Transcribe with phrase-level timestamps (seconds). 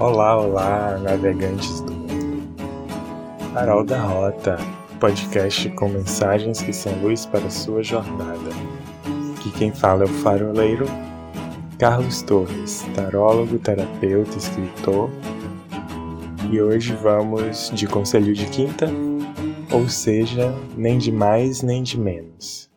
[0.00, 2.48] Olá, olá, navegantes do mundo.
[3.52, 4.58] Farol da Rota,
[4.98, 8.50] podcast com mensagens que são luz para sua jornada.
[9.36, 10.84] Aqui quem fala é o faroleiro
[11.78, 15.10] Carlos Torres, tarólogo, terapeuta, escritor.
[16.50, 18.90] E hoje vamos de conselho de quinta,
[19.70, 22.68] ou seja, nem de mais nem de menos.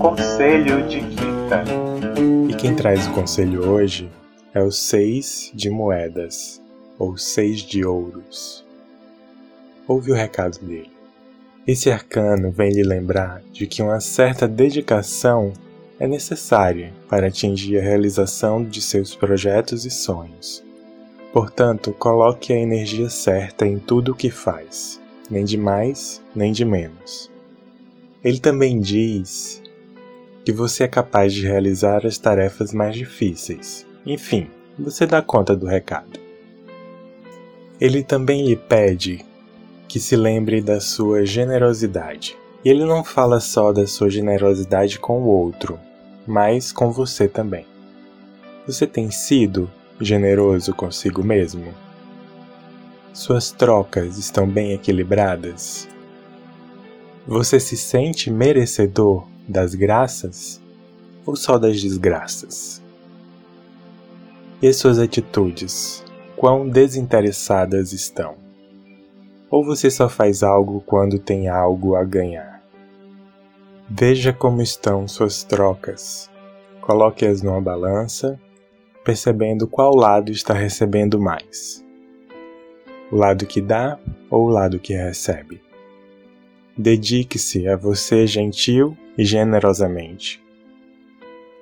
[0.00, 1.64] Conselho de quinta.
[2.48, 4.10] E quem traz o conselho hoje
[4.52, 6.60] é o seis de moedas,
[6.98, 8.64] ou seis de ouros.
[9.86, 10.90] Ouve o recado dele.
[11.66, 15.52] Esse arcano vem lhe lembrar de que uma certa dedicação
[16.00, 20.64] é necessária para atingir a realização de seus projetos e sonhos.
[21.32, 26.64] Portanto, coloque a energia certa em tudo o que faz, nem de mais, nem de
[26.64, 27.30] menos.
[28.24, 29.62] Ele também diz
[30.44, 34.48] que você é capaz de realizar as tarefas mais difíceis, enfim,
[34.78, 36.18] você dá conta do recado.
[37.80, 39.24] Ele também lhe pede
[39.88, 42.36] que se lembre da sua generosidade.
[42.64, 45.78] E ele não fala só da sua generosidade com o outro,
[46.26, 47.66] mas com você também.
[48.66, 51.74] Você tem sido generoso consigo mesmo?
[53.12, 55.88] Suas trocas estão bem equilibradas?
[57.26, 60.60] Você se sente merecedor das graças
[61.26, 62.82] ou só das desgraças?
[64.62, 66.04] E suas atitudes,
[66.36, 68.36] quão desinteressadas estão?
[69.50, 72.62] Ou você só faz algo quando tem algo a ganhar?
[73.88, 76.30] Veja como estão suas trocas.
[76.82, 78.38] Coloque-as numa balança,
[79.02, 81.82] percebendo qual lado está recebendo mais.
[83.10, 85.62] O lado que dá ou o lado que recebe.
[86.76, 90.49] Dedique-se a você gentil e generosamente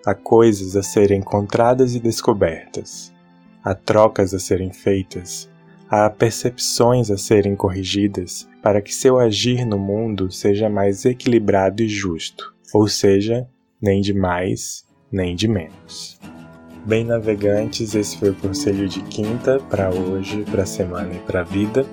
[0.09, 3.13] Há coisas a serem encontradas e descobertas,
[3.63, 5.51] há trocas a serem feitas,
[5.87, 11.89] há percepções a serem corrigidas para que seu agir no mundo seja mais equilibrado e
[11.91, 13.47] justo, ou seja,
[13.83, 14.83] nem de mais
[15.13, 16.19] nem de menos.
[16.87, 21.41] Bem, navegantes, esse foi o conselho de quinta para hoje, para a semana e para
[21.41, 21.85] a vida.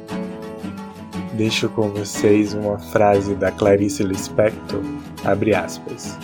[1.34, 4.82] Deixo com vocês uma frase da Clarice Lispector,
[5.26, 6.18] abre aspas.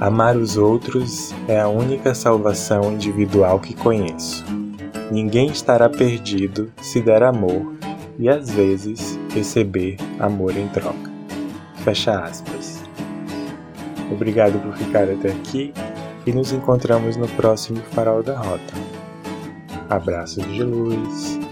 [0.00, 4.44] Amar os outros é a única salvação individual que conheço.
[5.10, 7.74] Ninguém estará perdido se der amor
[8.18, 11.12] e às vezes receber amor em troca.
[11.76, 12.82] Fecha aspas.
[14.10, 15.72] Obrigado por ficar até aqui
[16.26, 18.74] e nos encontramos no próximo Farol da Rota.
[19.88, 21.43] Abraços de luz.